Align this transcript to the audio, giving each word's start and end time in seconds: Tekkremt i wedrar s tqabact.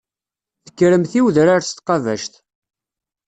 Tekkremt 0.65 1.13
i 1.19 1.21
wedrar 1.23 1.61
s 1.63 1.69
tqabact. 1.71 2.33